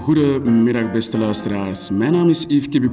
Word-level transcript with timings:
Goedemiddag, 0.00 0.92
beste 0.92 1.18
luisteraars. 1.18 1.90
Mijn 1.90 2.12
naam 2.12 2.28
is 2.28 2.44
Yves 2.48 2.68
Kibi 2.68 2.90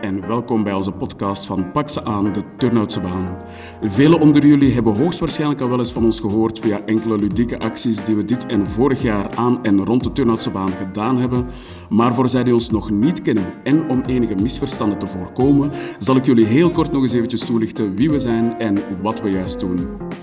en 0.00 0.26
welkom 0.26 0.62
bij 0.62 0.72
onze 0.72 0.92
podcast 0.92 1.46
van 1.46 1.72
Pak 1.72 1.88
ze 1.88 2.04
aan, 2.04 2.32
de 2.32 2.42
Turnhoutse 2.56 3.00
baan. 3.00 3.36
Velen 3.82 4.20
onder 4.20 4.46
jullie 4.46 4.72
hebben 4.72 4.96
hoogstwaarschijnlijk 4.96 5.60
al 5.60 5.68
wel 5.68 5.78
eens 5.78 5.92
van 5.92 6.04
ons 6.04 6.20
gehoord 6.20 6.58
via 6.58 6.80
enkele 6.86 7.18
ludieke 7.18 7.58
acties 7.58 8.04
die 8.04 8.16
we 8.16 8.24
dit 8.24 8.46
en 8.46 8.66
vorig 8.66 9.02
jaar 9.02 9.34
aan 9.34 9.64
en 9.64 9.84
rond 9.84 10.04
de 10.04 10.12
Turnhoutse 10.12 10.50
baan 10.50 10.72
gedaan 10.72 11.18
hebben. 11.18 11.46
Maar 11.88 12.14
voor 12.14 12.28
zij 12.28 12.44
die 12.44 12.54
ons 12.54 12.70
nog 12.70 12.90
niet 12.90 13.22
kennen 13.22 13.44
en 13.62 13.88
om 13.88 14.02
enige 14.06 14.34
misverstanden 14.34 14.98
te 14.98 15.06
voorkomen, 15.06 15.70
zal 15.98 16.16
ik 16.16 16.24
jullie 16.24 16.46
heel 16.46 16.70
kort 16.70 16.92
nog 16.92 17.02
eens 17.02 17.12
eventjes 17.12 17.40
toelichten 17.40 17.94
wie 17.94 18.10
we 18.10 18.18
zijn 18.18 18.58
en 18.58 18.78
wat 19.02 19.20
we 19.20 19.30
juist 19.30 19.60
doen. 19.60 19.78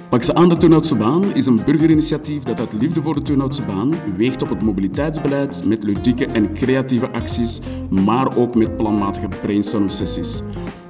Pak 0.10 0.24
ze 0.24 0.34
aan, 0.34 0.50
de 0.50 0.58
Turnhoutse 0.58 0.96
baan 0.96 1.36
is 1.36 1.46
een 1.46 1.62
burgerinitiatief 1.66 2.44
dat 2.44 2.60
uit 2.60 2.74
liefde 2.74 3.02
voor 3.02 3.16
de 3.16 3.22
Turnhoutse 3.22 3.66
baan 3.66 3.94
weegt 4.18 4.42
op 4.42 4.50
het 4.50 4.62
mobiliteitsbeleid 4.62 5.66
met 5.66 5.84
ludieke 5.84 6.26
en 6.26 6.54
creatieve 6.54 7.10
acties, 7.12 7.60
maar 7.90 8.38
ook 8.38 8.56
met 8.56 8.78
planmatige 8.78 9.28
brainstorm 9.42 9.90
sessies. 9.90 10.42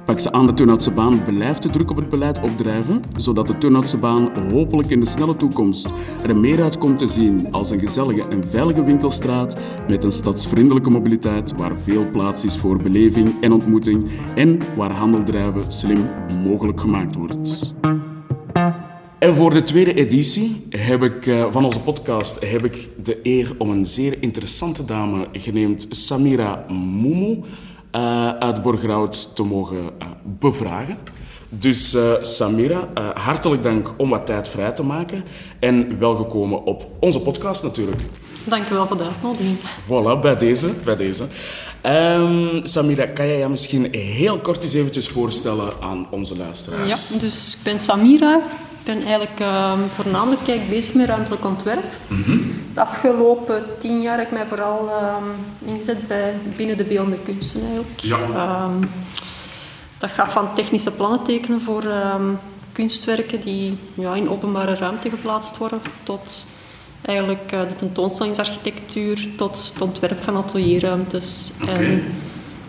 Pak 0.04 0.18
ze 0.18 0.32
aan 0.32 0.46
de 0.46 0.54
Turnhoutse 0.54 0.90
baan 0.90 1.24
blijft 1.24 1.62
de 1.62 1.70
druk 1.70 1.90
op 1.90 1.96
het 1.96 2.08
beleid 2.08 2.40
opdrijven, 2.40 3.02
zodat 3.16 3.46
de 3.46 3.58
Turnhoutse 3.58 3.96
baan 3.96 4.30
hopelijk 4.52 4.90
in 4.90 5.00
de 5.00 5.06
snelle 5.06 5.36
toekomst 5.36 5.92
er 6.22 6.36
meer 6.36 6.62
uit 6.62 6.78
komt 6.78 6.98
te 6.98 7.06
zien 7.06 7.52
als 7.52 7.70
een 7.70 7.80
gezellige 7.80 8.28
en 8.28 8.44
veilige 8.48 8.84
winkelstraat 8.84 9.60
met 9.88 10.04
een 10.04 10.12
stadsvriendelijke 10.12 10.90
mobiliteit 10.90 11.56
waar 11.56 11.76
veel 11.76 12.10
plaats 12.10 12.44
is 12.44 12.58
voor 12.58 12.76
beleving 12.76 13.34
en 13.40 13.52
ontmoeting 13.52 14.10
en 14.34 14.60
waar 14.76 14.96
handeldrijven 14.96 15.72
slim 15.72 16.00
mogelijk 16.44 16.80
gemaakt 16.80 17.14
wordt. 17.14 17.74
En 19.20 19.34
voor 19.34 19.54
de 19.54 19.62
tweede 19.62 19.94
editie 19.94 20.66
heb 20.68 21.02
ik, 21.02 21.26
uh, 21.26 21.46
van 21.50 21.64
onze 21.64 21.80
podcast 21.80 22.40
heb 22.40 22.64
ik 22.64 22.88
de 23.02 23.20
eer 23.22 23.54
om 23.58 23.70
een 23.70 23.86
zeer 23.86 24.16
interessante 24.20 24.84
dame 24.84 25.28
genaamd 25.32 25.86
Samira 25.90 26.64
Mumu 26.68 27.40
uh, 27.96 28.28
uit 28.28 28.62
Borgerhout 28.62 29.36
te 29.36 29.42
mogen 29.42 29.78
uh, 29.78 29.90
bevragen. 30.38 30.98
Dus 31.48 31.96
Samira, 32.20 32.88
hartelijk 33.14 33.62
dank 33.62 33.94
om 33.96 34.10
wat 34.10 34.26
tijd 34.26 34.48
vrij 34.48 34.72
te 34.72 34.82
maken 34.82 35.24
en 35.58 35.98
welgekomen 35.98 36.64
op 36.64 36.90
onze 37.00 37.20
podcast 37.20 37.62
natuurlijk. 37.62 38.00
Dank 38.44 38.70
u 38.70 38.74
wel 38.74 38.86
voor 38.86 38.96
de 38.96 39.04
uitnodiging. 39.04 39.56
Voilà, 39.84 40.20
bij 40.20 40.36
deze. 40.36 40.70
Bij 40.84 40.96
deze. 40.96 41.24
Um, 41.86 42.60
Samira, 42.66 43.06
kan 43.06 43.26
jij 43.26 43.38
je 43.38 43.48
misschien 43.48 43.94
heel 43.94 44.38
kort 44.38 44.62
eens 44.62 44.72
eventjes 44.72 45.08
voorstellen 45.08 45.72
aan 45.80 46.06
onze 46.10 46.36
luisteraars? 46.36 47.10
Ja, 47.12 47.18
dus 47.18 47.56
ik 47.56 47.62
ben 47.62 47.78
Samira, 47.80 48.40
ik 48.80 48.86
ben 48.86 49.02
eigenlijk 49.02 49.40
uh, 49.40 49.72
voornamelijk 49.94 50.44
kijk, 50.44 50.68
bezig 50.68 50.94
met 50.94 51.06
ruimtelijk 51.06 51.44
ontwerp. 51.44 51.84
Mm 52.06 52.58
De 52.74 52.80
afgelopen 52.80 53.64
tien 53.78 54.00
jaar 54.00 54.18
heb 54.18 54.26
ik 54.26 54.32
mij 54.32 54.46
vooral 54.48 54.88
uh, 54.88 55.16
ingezet 55.64 56.08
bij 56.08 56.34
binnen 56.56 56.76
de 56.76 56.84
beeldende 56.84 57.18
kunsten 57.24 57.60
eigenlijk. 57.60 58.00
Ja. 58.00 58.64
Um, 58.64 58.90
dat 59.98 60.10
gaat 60.10 60.32
van 60.32 60.54
technische 60.54 60.90
plannen 60.90 61.22
tekenen 61.22 61.60
voor 61.60 61.84
kunstwerken 62.72 63.40
die 63.40 63.78
ja, 63.94 64.14
in 64.14 64.30
openbare 64.30 64.74
ruimte 64.74 65.10
geplaatst 65.10 65.56
worden, 65.56 65.80
tot 66.02 66.46
eigenlijk 67.02 67.52
uh, 67.54 67.60
de 67.60 67.74
tentoonstellingsarchitectuur, 67.74 69.28
tot 69.36 69.70
het 69.72 69.82
ontwerp 69.82 70.22
van 70.22 70.36
atelierruimtes 70.36 71.52
okay. 71.62 71.74
en 71.74 72.12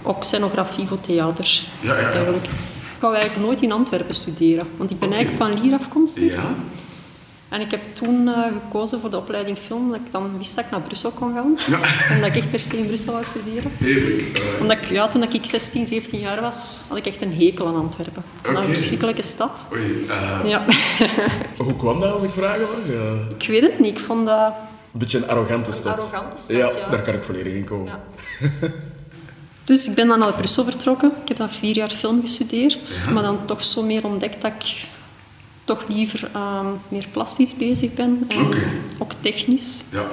ook 0.03 0.23
scenografie 0.23 0.87
voor 0.87 1.01
theater. 1.01 1.61
Ja, 1.79 1.93
ja, 1.93 1.99
ja. 1.99 2.11
Eigenlijk 2.11 2.47
wou 3.01 3.15
eigenlijk 3.15 3.45
nooit 3.45 3.61
in 3.61 3.71
Antwerpen 3.71 4.15
studeren, 4.15 4.67
want 4.77 4.89
ik 4.89 4.99
ben 4.99 5.11
eigenlijk 5.11 5.43
van 5.43 5.61
Lier 5.61 5.73
afkomstig. 5.73 6.33
Ja. 6.33 6.55
En 7.49 7.61
ik 7.61 7.71
heb 7.71 7.81
toen 7.93 8.27
uh, 8.27 8.43
gekozen 8.43 8.99
voor 8.99 9.09
de 9.09 9.17
opleiding 9.17 9.57
film, 9.57 9.81
omdat 9.85 9.99
ik 10.05 10.11
dan 10.11 10.37
wist 10.37 10.55
dat 10.55 10.65
ik 10.65 10.71
naar 10.71 10.81
Brussel 10.81 11.11
kon 11.11 11.33
gaan. 11.33 11.57
Ja. 11.67 11.79
omdat 12.15 12.29
ik 12.29 12.35
echt 12.35 12.51
per 12.51 12.59
se 12.59 12.77
in 12.77 12.85
Brussel 12.85 13.13
wou 13.13 13.25
studeren. 13.25 13.71
Heerlijk. 13.77 14.39
Uh, 14.39 14.61
omdat 14.61 14.81
ik, 14.81 14.89
ja, 14.89 15.07
toen 15.07 15.23
ik 15.23 15.45
16, 15.45 15.85
17 15.85 16.19
jaar 16.19 16.41
was, 16.41 16.81
had 16.87 16.97
ik 16.97 17.05
echt 17.05 17.21
een 17.21 17.35
hekel 17.35 17.67
aan 17.67 17.75
Antwerpen. 17.75 18.23
Okay. 18.39 18.55
Een 18.55 18.63
verschrikkelijke 18.63 19.23
stad. 19.23 19.67
Oei, 19.73 20.05
uh, 20.07 20.39
ja. 20.43 20.65
hoe 21.57 21.75
kwam 21.75 21.99
dat, 21.99 22.13
als 22.13 22.23
ik 22.23 22.31
vragen 22.31 22.61
mag? 22.61 23.37
Ik 23.37 23.47
weet 23.47 23.61
het 23.61 23.79
niet, 23.79 23.97
ik 23.97 24.03
vond 24.03 24.25
dat... 24.25 24.53
Een 24.93 24.99
beetje 24.99 25.17
een 25.17 25.27
arrogante 25.27 25.71
stad. 25.71 25.93
Een 25.93 25.99
arrogante 25.99 26.37
stad, 26.43 26.55
ja. 26.57 26.67
ja. 26.67 26.89
Daar 26.89 27.01
kan 27.01 27.13
ik 27.13 27.23
volledig 27.23 27.53
in 27.53 27.63
komen. 27.63 27.93
Dus 29.63 29.87
ik 29.87 29.95
ben 29.95 30.07
dan 30.07 30.19
naar 30.19 30.33
Brussel 30.33 30.63
vertrokken. 30.63 31.11
Ik 31.21 31.27
heb 31.27 31.37
dan 31.37 31.49
vier 31.49 31.75
jaar 31.75 31.89
film 31.89 32.21
gestudeerd, 32.21 33.03
maar 33.13 33.23
dan 33.23 33.45
toch 33.45 33.63
zo 33.63 33.83
meer 33.83 34.05
ontdekt 34.05 34.41
dat 34.41 34.51
ik 34.59 34.87
toch 35.63 35.83
liever 35.87 36.29
um, 36.35 36.79
meer 36.89 37.05
plastisch 37.11 37.55
bezig 37.55 37.93
ben. 37.93 38.25
En 38.27 38.49
ook 38.97 39.13
technisch. 39.19 39.83
Ja. 39.89 40.05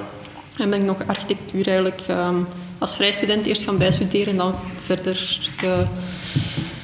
En 0.57 0.69
ben 0.69 0.79
ik 0.79 0.85
nog 0.85 0.97
architectuur 1.07 1.67
eigenlijk 1.67 2.01
um, 2.09 2.47
als 2.77 2.95
vrijstudent 2.95 3.45
eerst 3.45 3.63
gaan 3.63 3.77
bijstuderen 3.77 4.27
en 4.27 4.37
dan 4.37 4.53
verder 4.83 5.39
ge, 5.57 5.85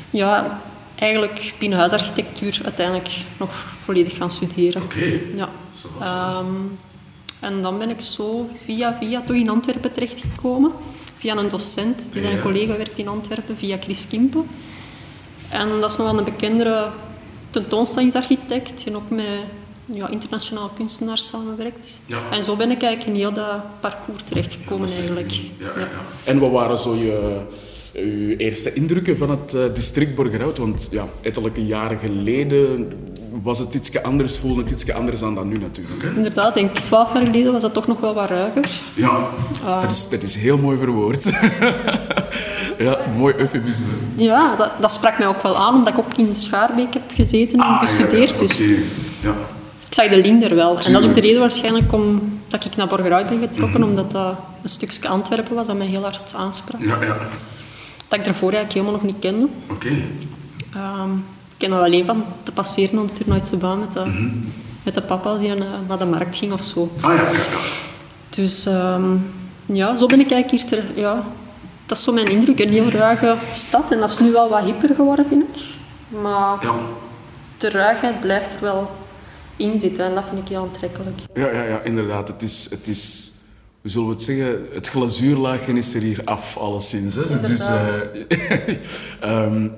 ja, 0.10 0.62
eigenlijk 0.96 1.54
binnenhuisarchitectuur 1.60 2.60
uiteindelijk 2.64 3.10
nog 3.38 3.50
volledig 3.84 4.18
gaan 4.18 4.32
studeren. 4.32 4.82
Oké. 4.82 4.96
Okay. 4.96 5.22
Ja. 5.36 5.50
Um, 6.40 6.80
en 7.40 7.62
dan 7.62 7.78
ben 7.78 7.90
ik 7.90 8.02
zo 8.02 8.50
via 8.66 8.98
via 9.00 9.22
toch 9.26 9.36
in 9.36 9.50
Antwerpen 9.50 9.92
terechtgekomen 9.92 10.72
via 11.26 11.38
een 11.38 11.50
docent 11.50 12.08
die 12.12 12.22
zijn 12.22 12.42
collega 12.42 12.78
werkt 12.78 12.98
in 12.98 13.08
Antwerpen, 13.08 13.58
via 13.58 13.78
Chris 13.80 14.08
Kimpe. 14.08 14.44
En 15.50 15.70
dat 15.82 15.92
is 15.92 15.98
nogal 15.98 16.18
een 16.18 16.24
bekendere 16.24 16.90
tentoonstellingsarchitect 17.50 18.84
en 18.88 18.96
ook 18.96 19.10
met 19.10 19.26
ja, 19.86 20.10
internationaal 20.10 20.70
kunstenaars 20.76 21.28
samenwerkt. 21.28 22.00
Ja. 22.06 22.20
En 22.32 22.44
zo 22.44 22.56
ben 22.56 22.72
ik 22.72 22.82
eigenlijk 22.82 23.16
in 23.16 23.24
heel 23.24 23.34
dat 23.34 23.80
parcours 23.80 24.24
terechtgekomen 24.24 24.90
ja, 24.90 24.96
eigenlijk. 24.96 25.32
Ja, 25.58 25.80
ja, 25.80 25.88
En 26.24 26.40
wat 26.40 26.52
waren 26.52 26.80
zo 26.80 26.96
je, 26.96 27.42
uw 27.96 28.36
eerste 28.38 28.74
indrukken 28.74 29.18
van 29.18 29.30
het 29.30 29.54
uh, 29.54 29.62
district 29.74 30.16
Borgerhout? 30.16 30.58
Want 30.58 30.88
ja, 30.92 31.08
ettelijke 31.22 31.66
jaren 31.66 31.98
geleden 31.98 32.88
was 33.44 33.60
het 33.60 33.74
iets 33.74 34.04
anders, 34.04 34.38
voelde 34.38 34.62
het 34.62 34.72
iets 34.72 34.92
anders 34.92 35.24
aan 35.24 35.36
dan 35.36 35.48
nu 35.48 35.58
natuurlijk. 35.58 36.02
Hè? 36.02 36.10
Inderdaad, 36.16 36.54
denk 36.54 36.72
ik 36.72 36.80
twaalf 36.80 37.14
jaar 37.14 37.26
geleden 37.26 37.52
was 37.52 37.62
dat 37.62 37.74
toch 37.74 37.88
nog 37.88 38.00
wel 38.00 38.14
wat 38.14 38.30
ruiger. 38.30 38.70
Ja, 38.94 39.28
uh, 39.64 39.82
dat, 39.82 39.92
is, 39.92 40.10
dat 40.10 40.24
is 40.24 40.36
heel 40.36 40.58
mooi 40.58 40.78
verwoord. 40.78 41.24
ja, 42.78 42.98
mooi 43.18 43.34
eufemisme. 43.38 43.94
Ja, 44.16 44.56
dat, 44.56 44.72
dat 44.80 44.92
sprak 44.92 45.18
mij 45.18 45.28
ook 45.28 45.42
wel 45.44 45.58
aan, 45.58 45.74
omdat 45.76 45.94
ik 45.94 46.00
ook 46.00 46.18
in 46.18 46.36
Schaarbeek 46.36 46.94
heb 46.94 47.12
gezeten 47.14 47.60
en 47.60 47.66
ah, 47.66 47.82
gestudeerd. 47.82 48.30
Ja, 48.30 48.36
ja. 48.36 48.48
Dus 48.48 48.58
ja. 49.22 49.36
ik 49.88 49.94
zag 49.94 50.08
de 50.08 50.18
link 50.18 50.44
er 50.44 50.56
wel. 50.56 50.80
En 50.80 50.94
dat 50.94 51.02
is 51.02 51.08
ook 51.08 51.16
de 51.16 51.22
reden 51.22 51.40
waarschijnlijk 51.40 51.94
om, 51.94 52.22
dat 52.48 52.66
ik 52.66 52.76
naar 52.76 52.88
Borgerhout 52.88 53.30
ben 53.30 53.40
getrokken, 53.40 53.80
mm 53.80 53.88
omdat 53.90 54.12
dat 54.12 54.36
een 54.64 54.70
stukje 54.70 55.08
Antwerpen 55.08 55.56
was 55.56 55.68
dat 55.68 55.78
mij 55.78 55.88
heel 55.88 56.02
hard 56.02 56.34
aansprak. 56.36 56.82
Ja, 56.82 56.98
ja. 57.02 57.18
Dat 58.08 58.20
ik 58.20 58.26
daarvoor 58.26 58.52
eigenlijk 58.52 58.74
helemaal 58.74 58.94
nog 58.94 59.04
niet 59.04 59.20
kende. 59.20 59.48
Oké. 59.70 59.88
Um, 60.76 61.26
ik 61.50 61.58
ken 61.58 61.70
dat 61.70 61.82
alleen 61.82 62.06
van 62.06 62.26
te 62.44 62.52
passeren 62.52 63.00
op 63.00 63.08
de 63.08 63.14
Turnhoutse 63.14 63.58
baan 63.58 63.80
met 63.80 63.94
de, 63.94 64.00
mm 64.00 64.12
-hmm. 64.12 64.54
met 64.84 64.94
de 64.94 65.02
papa 65.02 65.38
hij 65.38 65.56
naar 65.88 65.98
de 65.98 66.06
markt 66.06 66.36
ging 66.36 66.54
of 66.54 66.64
zo. 66.64 66.92
Ah 67.02 67.16
ja, 67.16 67.32
ja. 67.32 67.40
Dus 68.30 68.66
um, 68.66 69.32
ja, 69.66 69.96
zo 69.96 70.06
ben 70.06 70.20
ik 70.20 70.32
eigenlijk 70.32 70.62
hier 70.62 70.80
ter, 70.80 71.00
ja, 71.00 71.24
dat 71.86 71.98
is 71.98 72.04
zo 72.04 72.14
mijn 72.14 72.30
indruk. 72.30 72.60
Een 72.60 72.70
heel 72.70 72.90
ruige 72.90 73.36
stad 73.54 73.92
en 73.92 74.00
dat 74.00 74.12
is 74.12 74.20
nu 74.20 74.32
wel 74.32 74.50
wat 74.50 74.64
hipper 74.64 74.96
geworden, 74.96 75.26
vind 75.30 75.44
ik. 75.44 75.64
Maar 76.22 76.58
ja. 76.62 76.76
de 77.58 77.70
ruigheid 77.70 78.20
blijft 78.20 78.54
er 78.54 78.62
wel 78.62 78.92
in 79.56 79.80
zitten 79.80 80.06
en 80.06 80.16
dat 80.16 80.24
vind 80.30 80.42
ik 80.42 80.48
heel 80.48 80.62
aantrekkelijk. 80.62 81.20
Ja, 81.34 81.52
ja, 81.52 81.64
ja 81.64 81.82
inderdaad. 81.82 82.28
Het 82.28 82.42
is, 82.42 82.68
het 82.70 82.88
is 82.88 83.32
hoe 83.86 83.94
zullen 83.94 84.10
we 84.10 84.14
het 84.14 84.24
zeggen, 84.24 84.68
het 84.74 84.88
glazuurlaagje 84.88 85.74
is 85.74 85.94
er 85.94 86.02
hier 86.02 86.22
af, 86.24 86.58
alleszins. 86.58 87.16
Hè? 87.16 87.22
Dus, 87.22 87.70
uh, 87.70 89.44
um, 89.44 89.74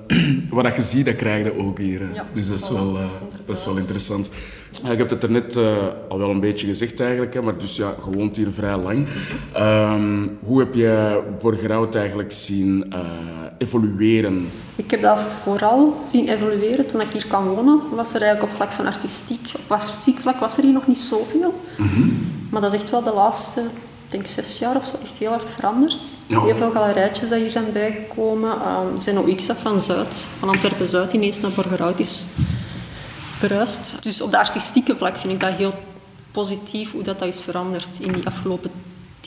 wat 0.50 0.76
je 0.76 0.82
ziet, 0.82 1.04
dat 1.04 1.16
krijg 1.16 1.44
je 1.44 1.58
ook 1.58 1.78
hier. 1.78 2.00
Ja, 2.14 2.26
dus 2.32 2.48
dat 2.48 2.60
is, 2.60 2.70
wel, 2.70 2.96
uh, 2.96 3.04
dat 3.46 3.56
is 3.56 3.64
wel 3.64 3.76
interessant. 3.76 4.30
Uh, 4.84 4.90
ik 4.90 4.98
heb 4.98 5.10
het 5.10 5.22
er 5.22 5.30
net 5.30 5.56
uh, 5.56 5.76
al 6.08 6.18
wel 6.18 6.30
een 6.30 6.40
beetje 6.40 6.66
gezegd 6.66 7.00
eigenlijk, 7.00 7.34
hè, 7.34 7.42
maar 7.42 7.58
dus 7.58 7.76
ja, 7.76 7.94
je 8.04 8.18
woont 8.18 8.36
hier 8.36 8.50
vrij 8.50 8.76
lang. 8.76 9.06
Um, 9.56 10.38
hoe 10.42 10.58
heb 10.58 10.74
je 10.74 11.22
Borgerhout 11.40 11.94
eigenlijk 11.94 12.32
zien 12.32 12.94
evolueren? 13.58 14.48
Ik 14.76 14.90
heb 14.90 15.02
dat 15.02 15.18
vooral 15.42 16.00
zien 16.06 16.28
evolueren 16.28 16.86
toen 16.86 17.00
ik 17.00 17.08
hier 17.12 17.26
kwam 17.26 17.48
wonen. 17.48 17.80
Was 17.94 18.14
er 18.14 18.22
eigenlijk 18.22 18.52
op 18.52 18.56
vlak 18.56 18.72
van 18.72 18.86
artistiek, 18.86 19.52
op 19.56 19.72
artistiek 19.72 20.18
vlak 20.18 20.40
was 20.40 20.56
er 20.56 20.62
hier 20.62 20.72
nog 20.72 20.86
niet 20.86 20.98
zoveel. 20.98 21.60
Mm 21.76 21.88
-hmm. 21.88 22.26
Maar 22.50 22.60
dat 22.60 22.72
is 22.72 22.80
echt 22.80 22.90
wel 22.90 23.02
de 23.02 23.14
laatste 23.14 23.62
denk 24.08 24.26
zes 24.26 24.58
jaar 24.58 24.76
of 24.76 24.86
zo 24.86 24.94
echt 25.02 25.16
heel 25.18 25.30
hard 25.30 25.50
veranderd. 25.50 26.16
Ja. 26.26 26.42
Heel 26.42 26.56
veel 26.56 26.70
galerijtjes 26.70 27.28
die 27.28 27.38
hier 27.38 27.50
zijn 27.50 27.72
bijgekomen. 27.72 28.50
Um, 28.50 28.94
er 28.94 29.02
zijn 29.02 29.18
ook 29.18 29.36
x 29.36 29.46
van 29.62 29.82
Zuid, 29.82 30.28
van 30.38 30.48
Antwerpen-Zuid 30.48 31.12
ineens 31.12 31.40
naar 31.40 31.50
Borgerhout 31.50 31.98
is 31.98 32.26
verhuisd. 33.34 33.96
Dus 34.02 34.20
op 34.20 34.30
de 34.30 34.38
artistieke 34.38 34.96
vlak 34.96 35.18
vind 35.18 35.32
ik 35.32 35.40
dat 35.40 35.52
heel 35.52 35.72
positief 36.30 36.92
hoe 36.92 37.02
dat, 37.02 37.18
dat 37.18 37.28
is 37.28 37.40
veranderd 37.40 38.00
in 38.00 38.12
die 38.12 38.26
afgelopen 38.26 38.70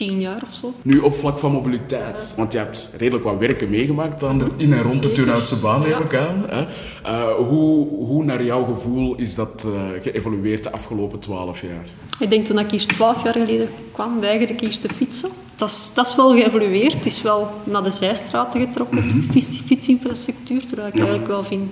tien 0.06 0.20
jaar 0.20 0.42
of 0.48 0.54
zo. 0.54 0.74
Nu, 0.82 0.98
op 0.98 1.14
vlak 1.14 1.38
van 1.38 1.52
mobiliteit, 1.52 2.34
want 2.36 2.52
je 2.52 2.58
hebt 2.58 2.90
redelijk 2.98 3.24
wat 3.24 3.38
werken 3.38 3.70
meegemaakt 3.70 4.20
dan 4.20 4.52
in 4.56 4.72
en 4.72 4.82
rond 4.82 5.02
de 5.02 5.12
Turnhoutse 5.12 5.56
baan, 5.56 5.80
neem 5.80 6.00
ik 6.00 6.14
aan. 6.14 6.44
Hè? 6.48 6.66
Uh, 7.06 7.34
hoe, 7.48 7.88
hoe, 7.88 8.24
naar 8.24 8.44
jouw 8.44 8.64
gevoel, 8.64 9.14
is 9.14 9.34
dat 9.34 9.66
uh, 9.66 10.02
geëvolueerd 10.02 10.62
de 10.62 10.72
afgelopen 10.72 11.18
twaalf 11.18 11.60
jaar? 11.62 11.86
Ik 12.18 12.30
denk 12.30 12.46
toen 12.46 12.58
ik 12.58 12.70
hier 12.70 12.86
twaalf 12.86 13.24
jaar 13.24 13.32
geleden 13.32 13.68
kwam, 13.92 14.20
weigerde 14.20 14.52
ik 14.52 14.60
eerst 14.60 14.80
te 14.80 14.88
fietsen. 14.88 15.30
Dat 15.56 15.68
is, 15.68 15.92
dat 15.94 16.06
is 16.06 16.16
wel 16.16 16.32
geëvolueerd. 16.32 16.94
Het 16.94 17.06
is 17.06 17.22
wel 17.22 17.48
naar 17.64 17.82
de 17.82 17.90
zijstraten 17.90 18.60
getrokken, 18.60 19.04
mm 19.04 19.10
-hmm. 19.10 19.20
de 19.20 19.32
fiets, 19.32 19.60
fietsinfrastructuur, 19.66 20.66
terwijl 20.66 20.88
ik 20.88 20.94
ja. 20.94 21.00
eigenlijk 21.00 21.30
wel 21.30 21.44
vind 21.44 21.70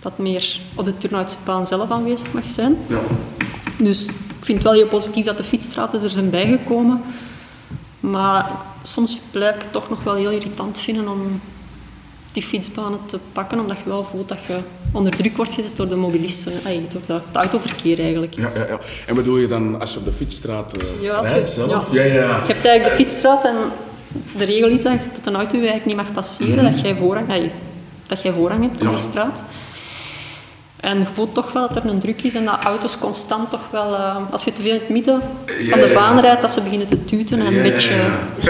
dat 0.00 0.18
meer 0.18 0.60
op 0.74 0.84
de 0.84 0.98
Turnhoutse 0.98 1.36
baan 1.44 1.66
zelf 1.66 1.90
aanwezig 1.90 2.32
mag 2.32 2.46
zijn. 2.46 2.76
Ja. 2.86 3.00
Dus 3.78 4.08
ik 4.08 4.44
vind 4.48 4.58
het 4.58 4.66
wel 4.66 4.76
heel 4.76 4.88
positief 4.88 5.24
dat 5.24 5.36
de 5.36 5.44
fietsstraten 5.44 6.02
er 6.02 6.10
zijn 6.10 6.30
bijgekomen. 6.30 7.00
Maar 8.02 8.50
soms 8.82 9.20
blijf 9.30 9.54
ik 9.54 9.62
het 9.62 9.72
toch 9.72 9.88
nog 9.88 10.02
wel 10.02 10.14
heel 10.14 10.30
irritant 10.30 10.80
vinden 10.80 11.08
om 11.08 11.40
die 12.32 12.42
fietsbanen 12.42 12.98
te 13.06 13.18
pakken, 13.32 13.60
omdat 13.60 13.76
je 13.78 13.88
wel 13.88 14.04
voelt 14.04 14.28
dat 14.28 14.38
je 14.46 14.58
onder 14.92 15.16
druk 15.16 15.36
wordt 15.36 15.54
gezet 15.54 15.76
door 15.76 15.88
de 15.88 15.96
mobilisten, 15.96 16.52
door 16.92 17.16
het 17.16 17.36
autoverkeer 17.36 18.00
eigenlijk. 18.00 18.34
Ja, 18.34 18.50
ja, 18.54 18.66
ja. 18.66 18.78
En 19.06 19.14
bedoel 19.14 19.36
je 19.36 19.46
dan 19.46 19.80
als 19.80 19.92
je 19.92 19.98
op 19.98 20.04
de 20.04 20.12
fietsstraat 20.12 20.76
uh, 20.76 21.02
ja, 21.02 21.20
rijdt 21.20 21.48
zelf? 21.48 21.92
Ja. 21.92 22.02
Ja, 22.02 22.14
ja. 22.14 22.20
Je 22.46 22.52
hebt 22.52 22.64
eigenlijk 22.64 22.84
de 22.84 23.04
fietsstraat 23.04 23.44
en 23.44 23.56
de 24.36 24.44
regel 24.44 24.68
is 24.68 24.82
dat, 24.82 24.98
dat 25.14 25.26
een 25.26 25.34
auto 25.34 25.54
eigenlijk 25.54 25.84
niet 25.84 25.96
mag 25.96 26.12
passeren, 26.12 26.52
mm 26.52 26.58
-hmm. 26.58 26.72
dat, 26.72 26.80
jij 26.80 26.94
voorrang, 26.94 27.50
dat 28.06 28.22
jij 28.22 28.32
voorrang 28.32 28.62
hebt 28.62 28.82
op 28.82 28.88
die 28.88 28.98
straat. 28.98 29.42
En 30.82 30.98
je 30.98 31.06
voelt 31.06 31.34
toch 31.34 31.52
wel 31.52 31.68
dat 31.68 31.84
er 31.84 31.90
een 31.90 31.98
druk 31.98 32.22
is 32.22 32.34
en 32.34 32.44
dat 32.44 32.58
auto's 32.62 32.98
constant 32.98 33.50
toch 33.50 33.70
wel, 33.70 33.92
uh, 33.92 34.16
als 34.30 34.44
je 34.44 34.52
te 34.52 34.62
veel 34.62 34.74
in 34.74 34.80
het 34.80 34.88
midden 34.88 35.20
van 35.70 35.80
de 35.80 35.90
baan 35.94 36.20
rijdt, 36.20 36.40
dat 36.40 36.52
ze 36.52 36.60
beginnen 36.60 36.88
te 36.88 37.04
tuten 37.04 37.40
en 37.40 37.46
een 37.46 37.62
beetje... 37.62 37.94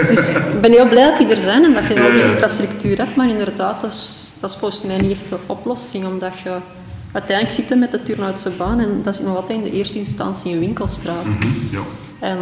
Dus 0.07 0.29
ik 0.29 0.61
ben 0.61 0.71
heel 0.71 0.87
blij 0.89 1.09
dat 1.09 1.17
die 1.17 1.27
er 1.27 1.41
zijn 1.41 1.63
en 1.63 1.73
dat 1.73 1.87
je 1.87 2.01
al 2.03 2.11
die 2.11 2.23
infrastructuur 2.23 2.97
hebt, 2.97 3.15
maar 3.15 3.27
inderdaad, 3.27 3.81
dat 3.81 3.91
is, 3.91 4.33
dat 4.39 4.49
is 4.49 4.55
volgens 4.55 4.81
mij 4.81 4.97
niet 4.97 5.11
echt 5.11 5.29
de 5.29 5.37
oplossing, 5.45 6.05
omdat 6.05 6.39
je 6.43 6.55
uiteindelijk 7.11 7.55
zit 7.55 7.79
met 7.79 7.91
de 7.91 8.03
Turnhoutse 8.03 8.49
baan 8.49 8.79
en 8.79 9.01
dat 9.03 9.13
is 9.13 9.19
nog 9.19 9.35
altijd 9.35 9.57
in 9.57 9.63
de 9.63 9.71
eerste 9.71 9.97
instantie 9.97 10.53
een 10.53 10.59
winkelstraat. 10.59 11.25
Mm 11.25 11.37
-hmm, 11.39 11.67
ja. 11.71 11.81
En 12.19 12.37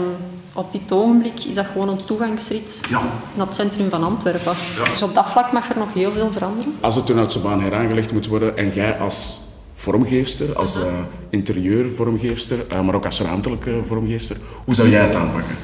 op 0.54 0.72
dit 0.72 0.92
ogenblik 0.92 1.44
is 1.44 1.56
dat 1.56 1.66
gewoon 1.72 1.90
een 1.90 2.06
toegangsrit 2.06 2.80
ja. 2.90 3.02
naar 3.34 3.46
het 3.46 3.56
centrum 3.56 3.90
van 3.90 4.04
Antwerpen. 4.04 4.54
Ja. 4.78 4.92
Dus 4.92 5.02
op 5.02 5.16
dat 5.16 5.26
vlak 5.30 5.52
mag 5.52 5.70
er 5.70 5.78
nog 5.78 5.94
heel 5.94 6.12
veel 6.12 6.32
veranderen. 6.32 6.74
Als 6.80 6.96
de 6.96 7.04
Turnhoutse 7.04 7.40
baan 7.40 7.62
heraangelegd 7.62 8.14
moet 8.14 8.28
worden 8.28 8.58
en 8.58 8.70
jij 8.70 9.00
als 9.00 9.50
vormgeefster, 9.82 10.56
als 10.56 10.78
uh, 10.78 10.84
interieurvormgeefster, 11.30 12.58
uh, 12.72 12.82
maar 12.82 12.96
ook 12.96 13.06
als 13.06 13.20
ruimtelijke 13.22 13.82
vormgeefster. 13.86 14.38
Hoe 14.66 14.76
zou 14.76 14.90
jij 14.90 15.04
het 15.04 15.16
aanpakken? 15.16 15.56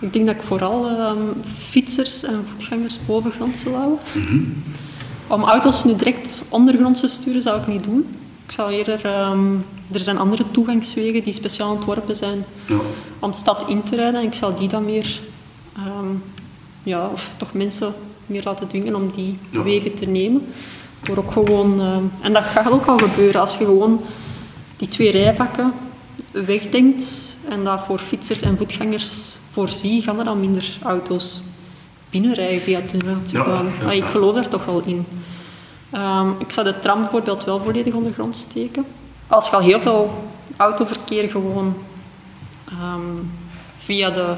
Ik 0.00 0.12
denk 0.12 0.26
dat 0.26 0.34
ik 0.34 0.42
vooral 0.42 0.90
uh, 0.90 1.12
fietsers 1.68 2.24
en 2.24 2.44
voetgangers 2.50 2.98
bovengrond 3.06 3.58
zou 3.58 3.74
houden. 3.74 3.98
Mm 4.14 4.26
-hmm. 4.26 4.62
Om 5.26 5.42
auto's 5.42 5.84
nu 5.84 5.96
direct 5.96 6.42
ondergronds 6.48 7.00
te 7.00 7.08
sturen 7.08 7.42
zou 7.42 7.60
ik 7.60 7.66
niet 7.66 7.84
doen. 7.84 8.06
Ik 8.46 8.52
zou 8.52 8.72
eerder... 8.72 9.30
Um, 9.30 9.64
er 9.92 10.00
zijn 10.00 10.18
andere 10.18 10.44
toegangswegen 10.50 11.22
die 11.24 11.32
speciaal 11.32 11.72
ontworpen 11.74 12.16
zijn 12.16 12.44
ja. 12.66 12.78
om 13.18 13.30
de 13.30 13.36
stad 13.36 13.64
in 13.68 13.82
te 13.82 13.96
rijden. 13.96 14.20
En 14.20 14.26
ik 14.26 14.34
zal 14.34 14.54
die 14.54 14.68
dan 14.68 14.84
meer... 14.84 15.20
Um, 15.76 16.22
ja, 16.82 17.08
of 17.12 17.30
toch 17.36 17.52
mensen 17.52 17.94
meer 18.26 18.42
laten 18.44 18.68
dwingen 18.68 18.94
om 18.94 19.10
die 19.14 19.38
ja. 19.50 19.62
wegen 19.62 19.94
te 19.94 20.06
nemen. 20.06 20.42
Door 21.02 21.16
ook 21.16 21.32
gewoon, 21.32 21.80
uh, 21.80 21.96
en 22.20 22.32
dat 22.32 22.44
gaat 22.44 22.70
ook 22.70 22.86
al 22.86 22.98
gebeuren 22.98 23.40
als 23.40 23.56
je 23.56 23.64
gewoon 23.64 24.00
die 24.76 24.88
twee 24.88 25.10
rijvakken 25.10 25.72
wegdenkt 26.30 27.36
en 27.48 27.64
dat 27.64 27.80
voor 27.86 27.98
fietsers 27.98 28.40
en 28.40 28.56
voetgangers 28.56 29.36
voorzie, 29.50 30.02
gaan 30.02 30.18
er 30.18 30.24
dan 30.24 30.40
minder 30.40 30.78
auto's 30.82 31.42
binnenrijden 32.10 32.60
via 32.60 32.80
de. 32.80 32.98
Ja, 33.26 33.46
ja, 33.46 33.62
ja. 33.80 33.90
Ik 33.90 34.04
geloof 34.04 34.34
daar 34.34 34.48
toch 34.48 34.64
wel 34.64 34.82
in. 34.84 35.06
Um, 35.94 36.34
ik 36.38 36.50
zou 36.50 36.66
de 36.66 36.78
tram 36.78 37.00
bijvoorbeeld 37.00 37.44
wel 37.44 37.60
volledig 37.60 37.94
ondergrond 37.94 38.36
steken. 38.36 38.84
Als 39.26 39.48
je 39.48 39.56
al 39.56 39.60
heel 39.60 39.80
veel 39.80 40.24
autoverkeer 40.56 41.28
gewoon 41.28 41.74
um, 42.72 43.30
via 43.78 44.10
de 44.10 44.34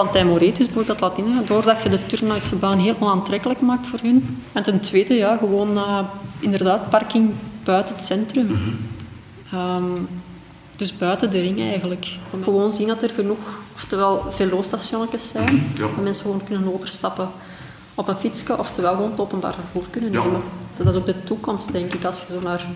Plantijn 0.00 0.26
Moretus 0.26 0.66
bijvoorbeeld 0.66 1.00
laat 1.00 1.18
ingaan, 1.18 1.44
doordat 1.44 1.82
je 1.82 1.88
de 1.88 2.06
Turnhoutse 2.06 2.56
baan 2.56 2.78
heel 2.78 2.96
onaantrekkelijk 2.98 3.60
maakt 3.60 3.86
voor 3.86 3.98
hun. 4.02 4.42
En 4.52 4.62
ten 4.62 4.80
tweede, 4.80 5.14
ja, 5.14 5.36
gewoon 5.36 5.76
uh, 5.76 5.98
inderdaad 6.38 6.90
parking 6.90 7.30
buiten 7.64 7.94
het 7.94 8.04
centrum. 8.04 8.46
Mm 8.46 8.78
-hmm. 9.50 9.60
um, 9.60 10.08
dus 10.76 10.96
buiten 10.96 11.30
de 11.30 11.40
ring 11.40 11.60
eigenlijk. 11.60 12.06
Gewoon 12.42 12.72
zien 12.72 12.86
dat 12.86 13.02
er 13.02 13.10
genoeg, 13.10 13.38
oftewel 13.74 14.24
velostationnetjes 14.30 15.28
zijn, 15.28 15.54
mm 15.54 15.58
-hmm, 15.58 15.70
ja. 15.74 15.80
dat 15.80 16.04
mensen 16.04 16.24
gewoon 16.24 16.44
kunnen 16.44 16.74
overstappen 16.74 17.28
op 17.94 18.08
een 18.08 18.16
fietsje, 18.16 18.58
oftewel 18.58 18.94
gewoon 18.94 19.10
het 19.10 19.20
openbaar 19.20 19.54
vervoer 19.54 19.84
kunnen 19.90 20.10
nemen. 20.10 20.32
Ja. 20.76 20.84
Dat 20.84 20.94
is 20.94 21.00
ook 21.00 21.06
de 21.06 21.24
toekomst, 21.24 21.72
denk 21.72 21.94
ik, 21.94 22.04
als 22.04 22.18
je 22.18 22.32
zo 22.32 22.40
naar 22.40 22.66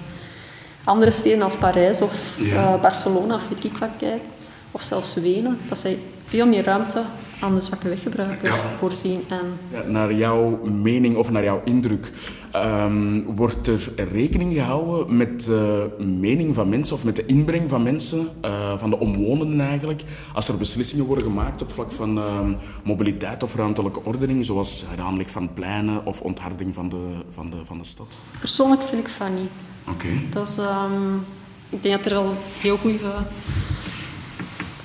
andere 0.84 1.10
steden 1.10 1.42
als 1.42 1.56
Parijs 1.56 2.00
of 2.00 2.36
ja. 2.38 2.74
uh, 2.74 2.80
Barcelona 2.80 3.34
of 3.34 3.48
weet 3.48 3.64
ik 3.64 3.76
wat 3.76 3.90
kijkt, 3.98 4.24
of 4.70 4.82
zelfs 4.82 5.14
Wenen, 5.14 5.58
dat 5.68 5.78
zij 5.78 5.98
veel 6.34 6.46
meer 6.46 6.64
ruimte 6.64 7.04
aan 7.40 7.54
de 7.54 7.60
zwakke 7.60 7.88
weggebruiker 7.88 8.48
ja. 8.48 8.62
voorzien. 8.78 9.20
En... 9.28 9.58
Ja, 9.72 9.82
naar 9.82 10.14
jouw 10.14 10.60
mening 10.64 11.16
of 11.16 11.30
naar 11.30 11.44
jouw 11.44 11.62
indruk, 11.64 12.12
um, 12.54 13.24
wordt 13.34 13.66
er 13.66 13.92
rekening 14.12 14.52
gehouden 14.52 15.16
met 15.16 15.44
de 15.44 15.90
mening 15.98 16.54
van 16.54 16.68
mensen 16.68 16.96
of 16.96 17.04
met 17.04 17.16
de 17.16 17.26
inbreng 17.26 17.68
van 17.68 17.82
mensen, 17.82 18.28
uh, 18.44 18.78
van 18.78 18.90
de 18.90 18.98
omwonenden 18.98 19.60
eigenlijk, 19.60 20.02
als 20.32 20.48
er 20.48 20.56
beslissingen 20.56 21.04
worden 21.04 21.24
gemaakt 21.24 21.62
op 21.62 21.72
vlak 21.72 21.92
van 21.92 22.18
uh, 22.18 22.40
mobiliteit 22.84 23.42
of 23.42 23.54
ruimtelijke 23.54 24.00
ordening, 24.04 24.44
zoals 24.44 24.84
het 24.90 25.00
aanleg 25.00 25.30
van 25.30 25.52
pleinen 25.54 26.06
of 26.06 26.20
ontharding 26.20 26.74
van 26.74 26.88
de, 26.88 27.02
van 27.30 27.50
de, 27.50 27.56
van 27.64 27.78
de 27.78 27.84
stad? 27.84 28.18
Persoonlijk 28.38 28.82
vind 28.82 29.00
ik 29.00 29.08
van 29.08 29.34
niet. 29.34 29.50
Oké. 29.88 30.06
Okay. 30.34 30.84
Um, 30.84 31.26
ik 31.68 31.82
denk 31.82 32.02
dat 32.02 32.12
er 32.12 32.18
al 32.18 32.34
heel 32.60 32.76
goede 32.76 32.98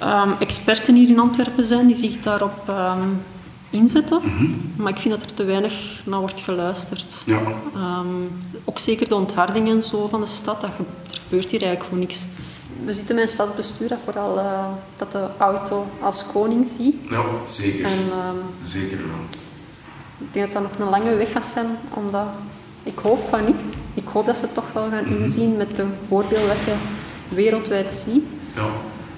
um, 0.03 0.35
experten 0.39 0.95
hier 0.95 1.09
in 1.09 1.19
Antwerpen 1.19 1.65
zijn 1.65 1.87
die 1.87 1.95
zich 1.95 2.19
daarop 2.19 2.69
um, 2.69 3.21
inzetten. 3.69 4.19
Mm 4.23 4.37
-hmm. 4.37 4.71
Maar 4.75 4.91
ik 4.91 4.99
vind 4.99 5.13
dat 5.13 5.23
er 5.23 5.33
te 5.33 5.43
weinig 5.43 6.01
naar 6.05 6.19
wordt 6.19 6.39
geluisterd. 6.39 7.23
Ja. 7.25 7.41
Um, 7.75 8.31
ook 8.63 8.79
zeker 8.79 9.07
de 9.07 9.15
ontharding 9.15 9.69
en 9.69 9.83
zo 9.83 10.07
van 10.07 10.21
de 10.21 10.27
stad, 10.27 10.61
dat 10.61 10.69
ge 10.77 10.83
er 11.11 11.19
gebeurt 11.23 11.51
hier 11.51 11.61
eigenlijk 11.61 11.83
gewoon 11.83 11.99
niks. 11.99 12.19
We 12.85 12.93
zitten 12.93 13.15
met 13.15 13.23
een 13.23 13.29
stadsbestuur 13.29 13.87
dat 13.87 13.97
vooral 14.03 14.37
uh, 14.37 14.67
dat 14.97 15.11
de 15.11 15.27
auto 15.37 15.87
als 16.01 16.25
koning 16.25 16.67
ziet. 16.77 16.95
Ja, 17.09 17.23
zeker. 17.47 17.85
En, 17.85 17.99
zeker 18.61 18.97
wel. 18.97 19.25
Ik 20.17 20.33
denk 20.33 20.53
dat 20.53 20.61
dat 20.63 20.71
nog 20.71 20.87
een 20.87 20.91
lange 20.91 21.15
weg 21.15 21.31
gaat 21.31 21.45
zijn, 21.45 21.67
omdat 21.93 22.25
ik 22.83 22.97
hoop 22.99 23.27
van 23.29 23.45
niet. 23.45 23.55
Ik 23.93 24.07
hoop 24.07 24.25
dat 24.25 24.37
ze 24.37 24.41
het 24.41 24.53
toch 24.53 24.73
wel 24.73 24.89
gaan 24.89 25.03
-hmm. 25.03 25.23
inzien 25.23 25.57
met 25.57 25.75
de 25.75 25.85
voorbeelden 26.07 26.47
dat 26.47 26.65
je 26.65 26.75
wereldwijd 27.35 27.93
ziet. 27.93 28.23
Ja 28.55 28.69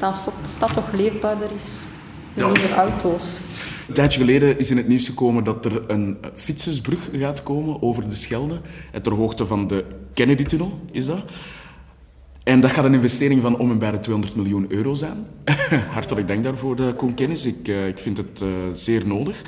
dat 0.02 0.34
de 0.42 0.50
stad 0.50 0.74
toch 0.74 0.92
leefbaarder 0.92 1.52
is 1.52 1.78
ja. 2.34 2.48
minder 2.48 2.72
auto's. 2.72 3.40
Een 3.88 3.94
tijdje 3.94 4.20
geleden 4.20 4.60
is 4.60 4.70
in 4.70 4.78
het 4.78 4.88
nieuws 4.88 5.08
gekomen 5.08 5.44
dat 5.44 5.66
er 5.66 5.90
een 5.90 6.18
fietsersbrug 6.36 7.10
gaat 7.14 7.44
komen 7.44 7.82
over 7.82 8.10
de 8.10 8.16
Schelde. 8.16 8.60
Ter 9.02 9.14
hoogte 9.14 9.46
van 9.46 9.68
de 9.68 9.86
Kennedy-tunnel 10.14 10.80
is 10.92 11.06
dat. 11.06 11.20
En 12.44 12.60
dat 12.60 12.72
gaat 12.72 12.86
een 12.86 12.94
investering 12.94 13.42
van 13.42 13.58
om 13.58 13.72
en 13.72 13.78
bij 13.78 13.92
de 13.92 14.00
200 14.00 14.36
miljoen 14.36 14.66
euro 14.70 14.94
zijn. 14.94 15.26
Hartelijk 15.94 16.28
dank 16.28 16.44
daarvoor, 16.44 16.80
uh, 16.80 16.88
Koen 16.96 17.14
Kennis. 17.14 17.46
Ik, 17.46 17.68
uh, 17.68 17.88
ik 17.88 18.00
vind 18.00 18.18
het 18.18 18.42
uh, 18.44 18.50
zeer 18.74 19.08
nodig. 19.08 19.42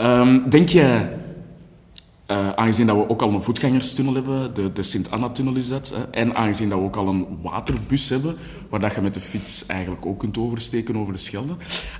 Um, 0.00 0.50
denk 0.50 0.68
jij 0.68 1.16
uh, 2.32 2.50
aangezien 2.50 2.86
dat 2.86 2.96
we 2.96 3.08
ook 3.08 3.22
al 3.22 3.32
een 3.32 3.42
voetgangerstunnel 3.42 4.14
hebben, 4.14 4.54
de, 4.54 4.72
de 4.72 4.82
Sint-Anna-tunnel 4.82 5.56
is 5.56 5.68
dat, 5.68 5.92
hè, 5.94 6.02
en 6.02 6.36
aangezien 6.36 6.68
dat 6.68 6.78
we 6.78 6.84
ook 6.84 6.96
al 6.96 7.08
een 7.08 7.26
waterbus 7.42 8.08
hebben, 8.08 8.36
waar 8.68 8.80
dat 8.80 8.94
je 8.94 9.00
met 9.00 9.14
de 9.14 9.20
fiets 9.20 9.66
eigenlijk 9.66 10.06
ook 10.06 10.18
kunt 10.18 10.38
oversteken 10.38 10.96
over 10.96 11.12
de 11.12 11.18
Schelde, 11.18 11.52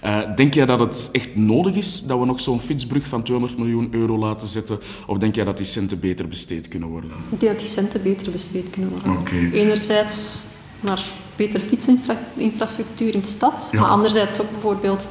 uh, 0.05 0.19
denk 0.37 0.55
jij 0.55 0.67
dat 0.67 0.79
het 0.79 1.09
echt 1.13 1.37
nodig 1.37 1.75
is 1.75 2.03
dat 2.03 2.19
we 2.19 2.25
nog 2.25 2.41
zo'n 2.41 2.61
fietsbrug 2.61 3.07
van 3.07 3.23
200 3.23 3.59
miljoen 3.59 3.89
euro 3.91 4.19
laten 4.19 4.49
zetten, 4.49 4.79
of 5.07 5.19
denk 5.19 5.35
jij 5.35 5.45
dat 5.45 5.57
die 5.57 5.67
centen 5.67 6.01
beter 6.01 6.29
besteed 6.29 6.69
kunnen 6.69 6.89
worden? 6.89 7.11
Ik 7.31 7.41
denk 7.41 7.53
dat 7.53 7.61
die 7.61 7.71
centen 7.71 8.03
beter 8.03 8.33
besteed 8.33 8.71
kunnen 8.71 8.91
worden. 8.91 9.13
Okay. 9.13 9.51
Enerzijds 9.51 10.47
naar 10.81 11.05
betere 11.37 11.63
fietsinfrastructuur 11.69 13.15
in 13.15 13.21
de 13.21 13.27
stad, 13.27 13.69
ja. 13.73 13.81
maar 13.81 13.91
anderzijds 13.91 14.41
ook 14.41 14.51
bijvoorbeeld 14.51 15.09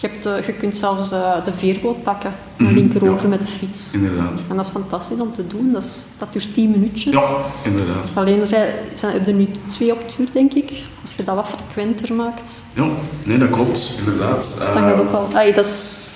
je, 0.00 0.08
hebt, 0.08 0.26
uh, 0.26 0.46
je 0.46 0.52
kunt 0.52 0.76
zelfs 0.76 1.12
uh, 1.12 1.44
de 1.44 1.54
veerboot 1.54 2.02
pakken, 2.02 2.32
een 2.56 2.66
mm, 2.66 2.74
linkerover 2.74 3.22
ja, 3.22 3.28
met 3.28 3.40
de 3.40 3.46
fiets. 3.46 3.92
Inderdaad. 3.92 4.44
En 4.48 4.56
dat 4.56 4.66
is 4.66 4.72
fantastisch 4.72 5.20
om 5.20 5.32
te 5.32 5.46
doen. 5.46 5.72
Dat, 5.72 5.82
is, 5.82 6.04
dat 6.18 6.32
duurt 6.32 6.54
10 6.54 6.70
minuutjes. 6.70 7.14
Ja, 7.14 7.36
inderdaad. 7.64 8.12
Alleen 8.14 8.46
zijn 8.94 9.26
er 9.26 9.32
nu 9.32 9.48
twee 9.66 9.92
op 9.92 10.14
duur, 10.16 10.28
denk 10.32 10.52
ik. 10.52 10.72
Als 11.02 11.14
je 11.14 11.24
dat 11.24 11.34
wat 11.34 11.48
frequenter 11.48 12.14
maakt. 12.14 12.62
Ja, 12.74 12.88
nee, 13.26 13.38
dat 13.38 13.50
klopt, 13.50 13.96
inderdaad. 13.98 14.68
Dan 14.72 14.82
gaat 14.82 15.00
ook 15.00 15.10
wel... 15.10 15.28
Ay, 15.32 15.52
dat, 15.52 15.64
is, 15.64 16.10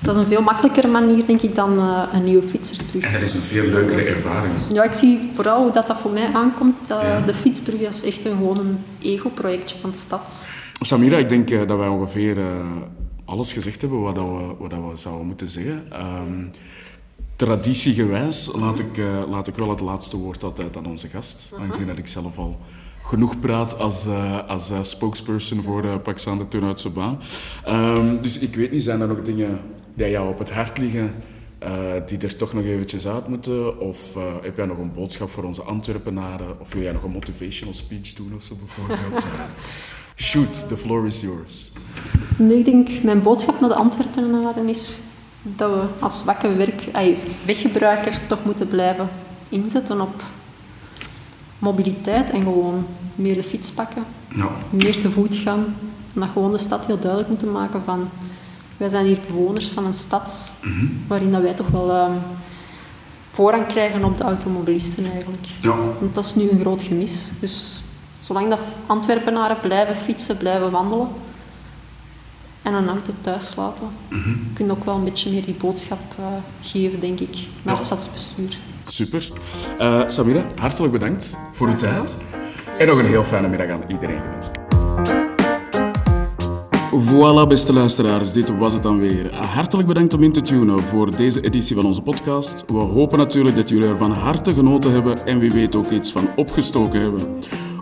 dat 0.00 0.16
is 0.16 0.22
een 0.22 0.28
veel 0.28 0.42
makkelijkere 0.42 0.88
manier, 0.88 1.26
denk 1.26 1.40
ik, 1.40 1.54
dan 1.54 1.78
uh, 1.78 2.02
een 2.12 2.24
nieuwe 2.24 2.48
fietsersbrug. 2.48 3.04
En 3.04 3.12
dat 3.12 3.22
is 3.22 3.34
een 3.34 3.40
veel 3.40 3.64
leukere 3.64 4.02
ervaring. 4.02 4.52
Ja, 4.72 4.82
ik 4.82 4.92
zie 4.92 5.30
vooral 5.34 5.62
hoe 5.62 5.72
dat, 5.72 5.86
dat 5.86 5.96
voor 6.00 6.10
mij 6.10 6.32
aankomt. 6.32 6.76
Ja. 6.88 7.20
De 7.20 7.34
fietsbrug 7.34 7.80
is 7.80 8.02
echt 8.02 8.24
een, 8.24 8.36
gewoon 8.36 8.58
een 8.58 8.78
ego-projectje 9.00 9.76
van 9.80 9.90
de 9.90 9.96
stad. 9.96 10.44
Samira, 10.80 11.16
ik 11.16 11.28
denk 11.28 11.50
uh, 11.50 11.68
dat 11.68 11.78
wij 11.78 11.88
ongeveer 11.88 12.38
uh, 12.38 12.44
alles 13.24 13.52
gezegd 13.52 13.80
hebben 13.80 14.00
wat, 14.00 14.14
dat 14.14 14.24
we, 14.24 14.54
wat 14.58 14.70
dat 14.70 14.90
we 14.90 14.96
zouden 14.96 15.26
moeten 15.26 15.48
zeggen. 15.48 15.92
Ehm, 15.92 16.46
traditiegewijs 17.36 18.50
laat 18.54 18.78
ik, 18.78 18.96
uh, 18.96 19.06
laat 19.28 19.48
ik 19.48 19.54
wel 19.54 19.70
het 19.70 19.80
laatste 19.80 20.16
woord 20.16 20.42
altijd 20.42 20.76
aan 20.76 20.86
onze 20.86 21.08
gast. 21.08 21.52
Aangezien 21.60 21.86
dat 21.86 21.98
ik 21.98 22.06
zelf 22.06 22.38
al 22.38 22.58
genoeg 23.08 23.40
praat 23.40 23.78
als, 23.78 24.06
uh, 24.06 24.48
als 24.48 24.70
uh, 24.70 24.78
spokesperson 24.82 25.62
voor 25.62 25.84
uh, 25.84 26.38
de 26.38 26.48
Turnhoutse 26.48 26.90
baan. 26.90 27.18
Um, 27.68 28.22
dus 28.22 28.38
ik 28.38 28.54
weet 28.54 28.70
niet, 28.70 28.82
zijn 28.82 29.00
er 29.00 29.08
nog 29.08 29.22
dingen 29.22 29.60
die 29.94 30.10
jou 30.10 30.28
op 30.28 30.38
het 30.38 30.52
hart 30.52 30.78
liggen 30.78 31.14
die 32.06 32.18
er 32.18 32.36
toch 32.36 32.52
nog 32.52 32.64
eventjes 32.64 33.06
uit 33.06 33.28
moeten? 33.28 33.80
Of 33.80 34.14
heb 34.42 34.56
jij 34.56 34.66
nog 34.66 34.78
een 34.78 34.92
boodschap 34.92 35.30
voor 35.30 35.44
onze 35.44 35.62
Antwerpenaren? 35.62 36.60
Of 36.60 36.72
wil 36.72 36.82
jij 36.82 36.92
nog 36.92 37.02
een 37.02 37.10
motivational 37.10 37.74
speech 37.74 38.12
doen 38.12 38.32
of 38.36 38.42
zo 38.42 38.54
bijvoorbeeld? 38.54 39.26
Shoot, 40.16 40.68
the 40.68 40.76
floor 40.76 41.06
is 41.06 41.20
yours. 41.20 41.70
Nee, 42.36 42.58
ik 42.58 42.64
denk, 42.64 43.02
mijn 43.02 43.22
boodschap 43.22 43.60
naar 43.60 43.68
de 43.68 43.74
Antwerpenaren 43.74 44.68
is 44.68 44.98
dat 45.42 45.70
we 45.70 45.84
als 45.98 46.24
wakker 46.24 46.56
werk, 46.56 46.84
weggebruiker 47.44 48.20
toch 48.26 48.44
moeten 48.44 48.68
blijven 48.68 49.08
inzetten 49.48 50.00
op 50.00 50.22
mobiliteit 51.58 52.30
en 52.30 52.42
gewoon 52.42 52.86
meer 53.14 53.34
de 53.34 53.42
fiets 53.42 53.70
pakken, 53.70 54.04
ja. 54.34 54.48
meer 54.70 55.00
te 55.00 55.10
voet 55.10 55.36
gaan. 55.36 55.64
En 56.14 56.20
dat 56.20 56.28
gewoon 56.32 56.52
de 56.52 56.58
stad 56.58 56.86
heel 56.86 56.98
duidelijk 56.98 57.28
moeten 57.28 57.52
maken 57.52 57.82
van 57.84 58.08
wij 58.76 58.88
zijn 58.88 59.06
hier 59.06 59.18
bewoners 59.26 59.66
van 59.66 59.86
een 59.86 59.94
stad 59.94 60.52
mhm. 60.62 60.86
waarin 61.06 61.32
dat 61.32 61.42
wij 61.42 61.54
toch 61.54 61.68
wel 61.68 62.04
um, 62.04 62.18
voorrang 63.32 63.66
krijgen 63.66 64.04
op 64.04 64.16
de 64.18 64.24
automobilisten 64.24 65.10
eigenlijk. 65.12 65.46
Ja. 65.60 65.76
Want 66.00 66.14
dat 66.14 66.24
is 66.24 66.34
nu 66.34 66.50
een 66.50 66.60
groot 66.60 66.82
gemis. 66.82 67.30
Dus 67.40 67.82
zolang 68.20 68.48
dat 68.48 68.60
Antwerpenaren 68.86 69.60
blijven 69.60 69.96
fietsen, 69.96 70.36
blijven 70.36 70.70
wandelen 70.70 71.08
en 72.62 72.74
een 72.74 72.88
auto 72.88 73.12
thuis 73.20 73.54
laten, 73.56 73.88
mm 74.08 74.46
kun 74.54 74.66
je 74.66 74.72
ook 74.72 74.84
wel 74.84 74.94
een 74.94 75.04
beetje 75.04 75.30
meer 75.30 75.44
die 75.44 75.54
boodschap 75.54 76.00
uh, 76.20 76.26
geven, 76.60 77.00
denk 77.00 77.20
ik, 77.20 77.36
naar 77.62 77.76
het 77.76 77.84
stadsbestuur. 77.84 78.58
Super. 78.90 79.28
Uh, 79.80 80.02
Samira, 80.08 80.44
hartelijk 80.56 80.92
bedankt 80.92 81.36
voor 81.52 81.68
uw 81.68 81.74
tijd. 81.74 82.24
En 82.78 82.86
nog 82.86 82.98
een 82.98 83.06
heel 83.06 83.24
fijne 83.24 83.48
middag 83.48 83.68
aan 83.68 83.82
iedereen 83.88 84.20
gewenst. 84.20 84.52
Voilà, 87.06 87.48
beste 87.48 87.72
luisteraars, 87.72 88.32
dit 88.32 88.58
was 88.58 88.72
het 88.72 88.82
dan 88.82 88.98
weer. 88.98 89.34
Hartelijk 89.34 89.88
bedankt 89.88 90.14
om 90.14 90.22
in 90.22 90.32
te 90.32 90.40
tunen 90.40 90.82
voor 90.82 91.16
deze 91.16 91.40
editie 91.40 91.76
van 91.76 91.84
onze 91.84 92.02
podcast. 92.02 92.64
We 92.66 92.78
hopen 92.78 93.18
natuurlijk 93.18 93.56
dat 93.56 93.68
jullie 93.68 93.88
er 93.88 93.98
van 93.98 94.12
harte 94.12 94.52
genoten 94.52 94.92
hebben 94.92 95.26
en 95.26 95.38
wie 95.38 95.52
weet 95.52 95.76
ook 95.76 95.90
iets 95.90 96.12
van 96.12 96.28
opgestoken 96.36 97.00
hebben. 97.00 97.38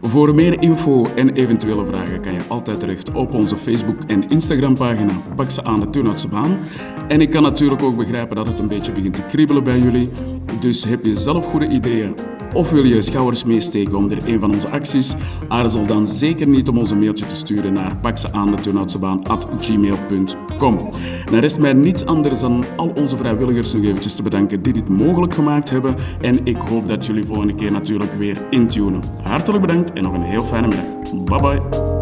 Voor 0.07 0.35
meer 0.35 0.63
info 0.63 1.07
en 1.15 1.35
eventuele 1.35 1.87
vragen 1.87 2.21
kan 2.21 2.33
je 2.33 2.41
altijd 2.49 2.81
terecht 2.81 3.13
op 3.13 3.35
onze 3.35 3.57
Facebook- 3.57 4.03
en 4.07 4.29
Instagram-pagina 4.29 5.13
Pak 5.37 5.51
ze 5.51 5.65
aan 5.65 5.81
de 5.81 5.91
Turnhoutse 5.91 6.29
baan. 6.29 6.59
En 7.09 7.21
ik 7.21 7.31
kan 7.31 7.43
natuurlijk 7.43 7.83
ook 7.83 7.97
begrijpen 7.97 8.37
dat 8.37 8.47
het 8.47 8.59
een 8.59 8.69
beetje 8.69 8.93
begint 8.93 9.15
te 9.15 9.23
kriebelen 9.23 9.65
bij 9.65 9.79
jullie. 9.79 10.11
Dus 10.61 10.85
heb 10.85 11.05
je 11.05 11.15
zelf 11.15 11.47
goede 11.47 11.69
ideeën 11.69 12.15
of 12.57 12.71
wil 12.71 12.85
je 12.85 13.03
schouders 13.03 13.45
meesteken 13.45 13.97
onder 13.97 14.29
een 14.29 14.41
van 14.41 14.53
onze 14.53 14.69
acties? 14.69 15.15
Aarzel 15.49 15.87
dan 15.87 16.07
zeker 16.07 16.49
niet 16.49 16.69
om 16.69 16.79
ons 16.79 16.91
een 16.91 16.99
mailtje 16.99 17.27
te 17.27 17.37
sturen 17.37 17.73
naar 17.73 17.97
pakseaandeturnhoutsebaan.gmail.com. 17.97 20.91
Dan 21.31 21.41
rest 21.41 21.59
mij 21.59 21.73
niets 21.73 22.05
anders 22.05 22.41
dan 22.41 22.65
al 22.77 22.93
onze 22.95 23.17
vrijwilligers 23.17 23.73
nog 23.73 23.85
eventjes 23.85 24.15
te 24.15 24.23
bedanken 24.23 24.63
die 24.63 24.73
dit 24.73 24.89
mogelijk 24.89 25.35
gemaakt 25.35 25.71
hebben. 25.71 25.95
En 26.21 26.41
ik 26.45 26.57
hoop 26.57 26.87
dat 26.87 27.07
jullie 27.07 27.25
volgende 27.25 27.55
keer 27.55 27.73
natuurlijk 27.73 28.13
weer 28.13 28.47
intunen. 28.51 29.01
Hartelijk 29.23 29.67
bedankt 29.67 29.93
en 29.97 30.03
nog 30.03 30.15
een 30.15 30.23
heel 30.23 30.43
fijne 30.43 30.67
middag. 30.67 30.87
Bye 31.25 31.41
bye. 31.41 31.96